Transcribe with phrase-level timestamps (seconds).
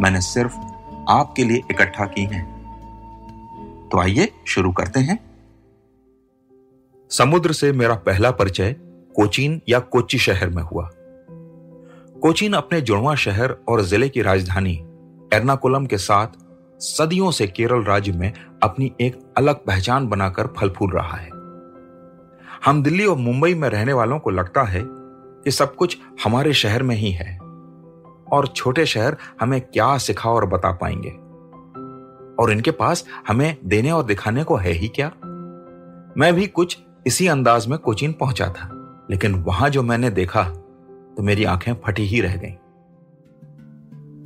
[0.00, 0.56] मैंने सिर्फ़
[1.08, 2.54] आपके लिए इकट्ठा की हैं।
[3.92, 5.34] तो आइए शुरू करते हैं।
[7.10, 8.76] समुद्र से मेरा पहला परिचय
[9.16, 10.90] कोचीन या कोची शहर में हुआ।
[12.22, 14.74] कोचीन अपने जुड़वा शहर और ज़िले की राजधानी
[15.34, 16.26] एर्नाकुलम के साथ
[16.80, 21.30] सदियों से केरल राज्य में अपनी एक अलग पहचान बनाकर फल फूल रहा है।
[22.64, 26.82] हम दिल्ली और मुंबई में रहने वालों को लगता है कि सब कुछ हमारे शहर
[26.82, 27.43] में ही है।
[28.32, 31.10] और छोटे शहर हमें क्या सिखा और बता पाएँगे?
[32.42, 35.08] और इनके पास हमें देने और दिखाने को है ही क्या?
[36.16, 38.70] मैं भी कुछ इसी अंदाज में कोचीन पहुँचा था,
[39.10, 40.42] लेकिन वहाँ जो मैंने देखा
[41.16, 42.54] तो मेरी आँखें फटी ही रह गईं।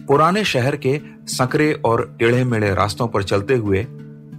[0.06, 3.82] पुराने शहर के संकरे और टेढ़े मेढ़े रास्तों पर चलते हुए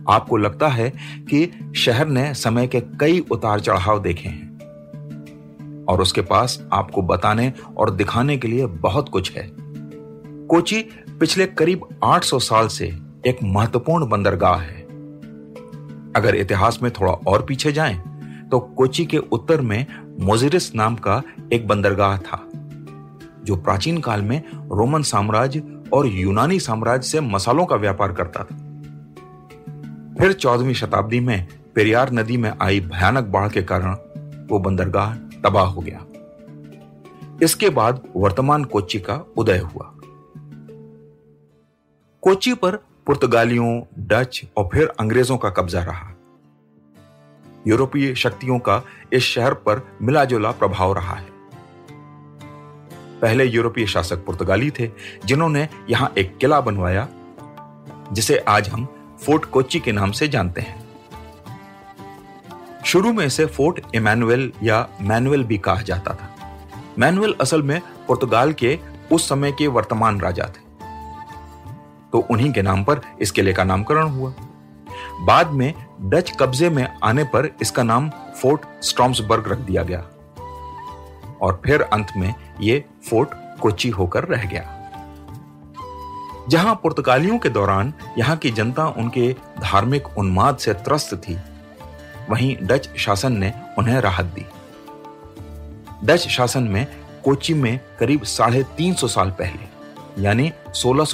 [0.10, 4.49] आपको लगता है कि शहर ने समय के कई उतार चढ़ाव देखे हैं।
[5.90, 9.50] और उसके पास आपको बताने और दिखाने के लिए बहुत कुछ है।
[10.48, 10.82] कोची
[11.20, 12.86] पिछले करीब 800 साल से
[13.28, 14.82] एक महत्वपूर्ण बंदरगाह है।
[16.16, 17.96] अगर इतिहास में थोड़ा और पीछे जाएँ,
[18.52, 19.86] तो कोची के उत्तर में
[20.20, 21.22] मोजिरिस नाम का
[21.54, 22.50] एक बंदरगाह था
[23.44, 28.56] जो प्राचीन काल में रोमन साम्राज्य और यूनानी साम्राज्य से मसालों का व्यापार करता था।
[30.20, 33.96] फिर चौदहवीं शताब्दी में पेरियार नदी में आई भयानक बाढ़ के कारण
[34.50, 35.14] वो बंदरगाह
[35.44, 36.06] तबाह हो गया।
[37.44, 39.94] इसके बाद वर्तमान कोच्चि का उदय हुआ।
[42.22, 46.12] कोच्चि पर पुर्तगालियों, डच और फिर अंग्रेज़ों का कब्जा रहा।
[47.68, 48.84] यूरोपीय शक्तियों का
[49.14, 51.28] इस शहर पर मिलाजुला प्रभाव रहा है।
[53.20, 54.92] पहले यूरोपीय शासक पुर्तगाली थे,
[55.26, 57.08] जिन्होंने यहाँ एक किला बनवाया,
[58.12, 58.86] जिसे आज हम
[59.26, 60.89] फोर्ट कोच्चि के नाम से जानते हैं।
[62.86, 66.52] शुरू में इसे फोर्ट इमैनुअल या मैनुअल भी कहा जाता था।
[67.00, 68.80] मैनुअल असल में पुर्तगाल के
[69.12, 70.86] उस समय के वर्तमान राजा थे।
[72.12, 74.34] तो उन्हीं के नाम पर इस किले का नामकरण हुआ।
[75.22, 80.00] बाद में डच कब्जे में आने पर इसका नाम फोर्ट स्ट्रॉम्सबर्ग रख दिया गया।
[81.42, 83.30] और फिर अंत में यह फोर्ट
[83.62, 84.76] कोची होकर रह गया।
[86.50, 91.38] जहाँ पुर्तगालियों के दौरान यहाँ की जनता उनके धार्मिक उन्माद से त्रस्त थी
[92.30, 94.46] वहीं डच शासन ने उन्हें राहत दी।
[96.04, 96.86] डच शासन में
[97.24, 101.06] कोची में करीब साढ़े तीन सौ साल पहले, यानी सोलह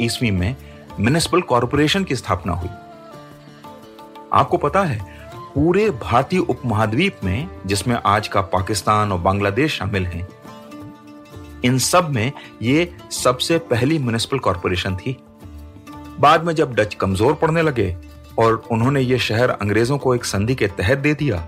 [0.00, 0.56] ईस्वी में
[1.00, 2.68] म्यूनिसिपल कॉरपोरेशन की स्थापना हुई।
[4.32, 4.98] आपको पता है,
[5.54, 10.26] पूरे भारतीय उपमहाद्वीप में, जिसमें आज का पाकिस्तान और बांग्लादेश शामिल हैं,
[11.64, 12.32] इन सब में
[12.62, 15.16] ये सबसे पहली म्यूनिसिपल कॉरपोरेशन थी।
[16.20, 17.96] बाद में जब डच कमज़ोर पड़ने लगे
[18.40, 21.40] और उन्होंने ये शहर अंग्रेज़ों को एक संधि के तहत दे दिया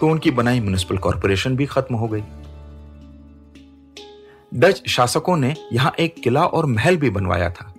[0.00, 2.22] तो उनकी बनाई म्यूनिसिपल कॉरपोरेशन भी खत्म हो गई।
[4.52, 7.72] डच शासकों ने यहाँ एक किला और महल भी बनवाया था।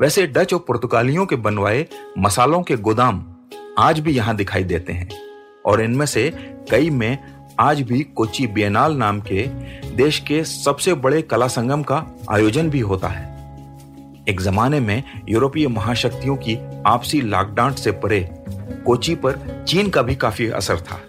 [0.00, 1.86] वैसे डच और पुर्तगालियों के बनवाए
[2.18, 3.24] मसालों के गोदाम
[3.78, 5.08] आज भी यहाँ दिखाई देते हैं।
[5.66, 6.30] और इनमें से
[6.70, 7.18] कई में
[7.60, 9.46] आज भी कोची बियनाल नाम के
[9.96, 13.31] देश के सबसे बड़े कला संगम का आयोजन भी होता है।
[14.28, 18.28] एक जमाने में यूरोपीय महाशक्तियों की आपसी लाकडांट से परे
[18.86, 21.00] कोची पर चीन का भी काफ़ी असर था।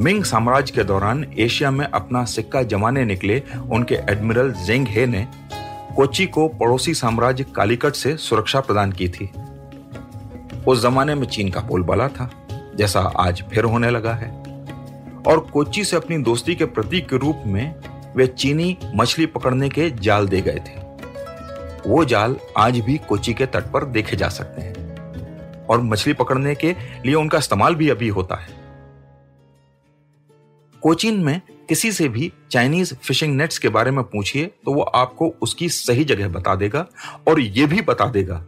[0.00, 5.26] मिंग साम्राज्य के दौरान एशिया में अपना सिक्का जमाने निकले उनके एडमिरल जेंग हे ने
[5.96, 9.30] कोची को पड़ोसी साम्राज्य कालीकट से सुरक्षा प्रदान की थी।
[10.66, 12.30] उस जमाने में चीन का बोलबाला था,
[12.76, 14.42] जैसा आज फिर होने लगा है।
[15.26, 17.74] और कोच्चि से अपनी दोस्ती के प्रतीक के रूप में
[18.16, 20.91] वे चीनी मछली पकड़ने के जाल दे गए थे।
[21.86, 24.82] वो जाल आज भी कोची के तट पर देखे जा सकते हैं।
[25.66, 26.72] और मछली पकड़ने के
[27.06, 28.62] लिए उनका इस्तेमाल भी अभी होता है।
[30.82, 35.34] कोचीन में किसी से भी चाइनीज़ फिशिंग नेट्स के बारे में पूछिए तो वो आपको
[35.42, 36.86] उसकी सही जगह बता देगा
[37.28, 38.44] और ये भी बता देगा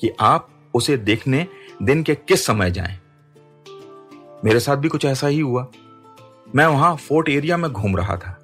[0.00, 1.46] कि आप उसे देखने
[1.82, 2.98] दिन के किस समय जाएँ।
[4.44, 5.66] मेरे साथ भी कुछ ऐसा ही हुआ।
[6.54, 8.35] मैं वहाँ फोर्ट एरिया में घूम रहा था।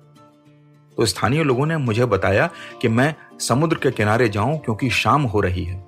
[0.96, 2.50] तो स्थानीय लोगों ने मुझे बताया
[2.82, 5.84] कि मैं समुद्र के किनारे जाऊँ क्योंकि शाम हो रही है।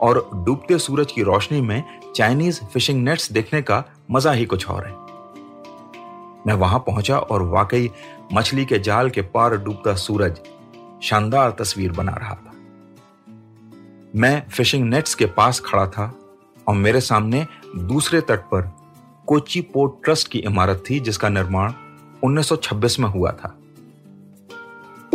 [0.00, 1.84] और डूबते सूरज की रोशनी में
[2.16, 4.92] चाइनीज़ फिशिंग नेट्स देखने का मज़ा ही कुछ और है।
[6.46, 7.90] मैं वहाँ पहुँचा और वाकई
[8.32, 10.40] मछली के जाल के पार डूबता सूरज
[11.02, 12.52] शानदार तस्वीर बना रहा था।
[14.16, 16.18] मैं फिशिंग नेट्स के पास खड़ा था
[16.68, 17.46] और मेरे सामने
[17.76, 18.72] दूसरे तट पर
[19.26, 21.72] कोची पोर्ट ट्रस्ट की इमारत थी जिसका निर्माण
[22.24, 23.58] 1926 में हुआ था।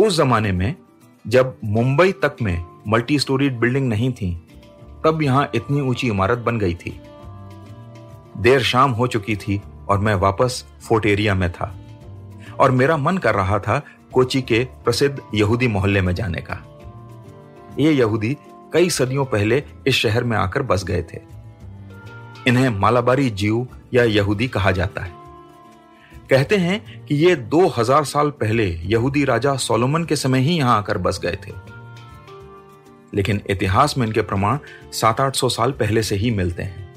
[0.00, 0.74] उस जमाने में
[1.26, 4.32] जब मुंबई तक में मल्टी स्टोरीड बिल्डिंग नहीं थी,
[5.04, 7.00] तब यहाँ इतनी ऊँची इमारत बन गई थी।
[8.36, 11.74] देर शाम हो चुकी थी और मैं वापस फोर्ट एरिया में था
[12.60, 13.82] और मेरा मन कर रहा था
[14.12, 16.62] कोची के प्रसिद्ध यहूदी मोहल्ले में जाने का।
[17.78, 18.36] ये यहूदी
[18.72, 21.20] कई सदियों पहले इस शहर में आकर बस गए थे।
[22.46, 25.19] इन्हें मालाबारी जीव या यहूदी कहा जाता है।
[26.30, 30.98] कहते हैं कि ये 2000 साल पहले यहूदी राजा सोलोमन के समय ही यहाँ आकर
[30.98, 31.52] बस गए थे।
[33.14, 34.58] लेकिन इतिहास में इनके प्रमाण
[34.92, 36.94] सात आठ सौ साल पहले से ही मिलते हैं।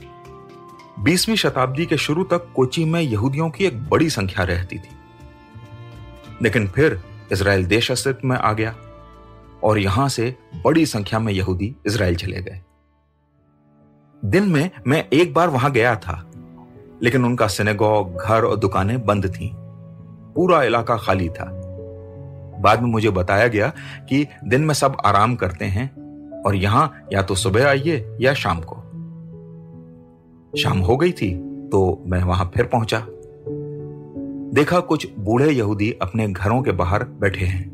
[0.99, 4.89] बीसवीं शताब्दी के शुरू तक कोची में यहूदियों की एक बड़ी संख्या रहती थी।
[6.41, 7.01] लेकिन फिर
[7.31, 8.75] इसराइल देश अस्तित्व में आ गया
[9.63, 12.61] और यहाँ से बड़ी संख्या में यहूदी इसराइल चले गए।
[14.25, 16.29] दिन में मैं एक बार वहाँ गया था।
[17.03, 19.49] लेकिन उनका सिनेगॉग, घर और दुकानें बंद थीं।
[20.35, 21.45] पूरा इलाका खाली था।
[22.59, 23.71] बाद में मुझे बताया गया
[24.09, 25.89] कि दिन में सब आराम करते हैं
[26.41, 28.75] और यहाँ या तो सुबह आइए या शाम को।
[30.53, 31.33] शाम हो गई थी
[31.69, 33.05] तो मैं वहाँ फिर पहुँचा।
[34.53, 37.71] देखा कुछ बूढ़े यहूदी अपने घरों के बाहर बैठे हैं।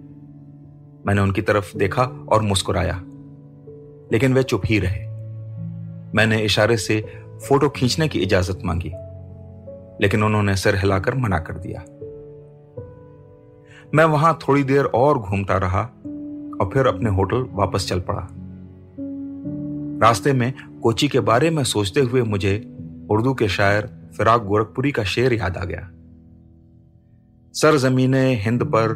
[1.08, 2.96] मैंने उनकी तरफ़ देखा और मुस्कुराया,
[4.12, 5.06] लेकिन वे चुप ही रहे।
[6.16, 7.02] मैंने इशारे से
[7.48, 8.92] फ़ोटो खींचने की इजाज़त मांगी।
[10.02, 11.84] लेकिन उन्होंने सिर हिलाकर मना कर दिया।
[13.94, 15.82] मैं वहाँ थोड़ी देर और घूमता रहा
[16.62, 18.28] और फिर अपने होटल वापस चल पड़ा।
[20.08, 20.54] रास्ते में
[20.84, 22.76] कोची के बारे में सोचते हुए मुझे
[23.12, 25.90] उर्दू के शायर फिराक गोरखपुरी का शेर याद आ गया।
[27.54, 28.90] सर जमीने हिंद पर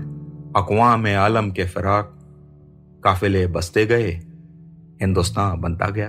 [0.56, 2.20] अकवाम आलम के फिराक,
[3.04, 4.12] काफिले बसते गए,
[5.02, 6.08] हिंदुस्तान बनता गया।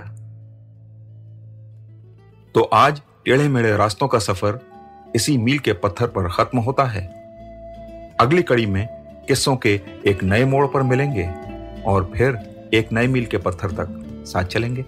[2.55, 4.74] तो आज टेढ़े मेढ़े रास्तों का सफ़र
[5.15, 7.05] इसी मील के पत्थर पर खत्म होता है।
[8.19, 8.87] अगली कड़ी में
[9.27, 11.29] किस्सों के एक नए मोड़ पर मिलेंगे
[11.85, 12.37] और फिर
[12.73, 14.85] एक नए मील के पत्थर तक साथ चलेंगे।